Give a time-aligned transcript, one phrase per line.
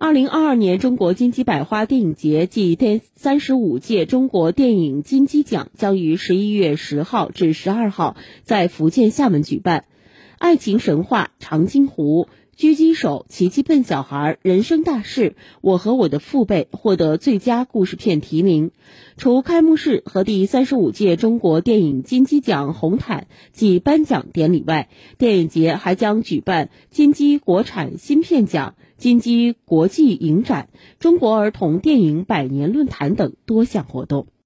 [0.00, 9.86] 二零二二年中国金鸡百花电影节暨第三十五届中国电影金鸡奖将于十一月十号至十二号在福建厦门举办。
[10.38, 18.70] 爱情神话、长津湖、狙击手、奇迹笨小孩、人生大事、我和我的父辈获得最佳故事片提名。
[19.16, 28.76] 除开幕式和第三十五届中国电影金鸡奖红毯及颁奖典礼外，电影节还将举办金鸡国产新片奖。
[28.96, 30.68] 金鸡国际影展、
[31.00, 34.28] 中国儿童电影百年论坛等多项活动。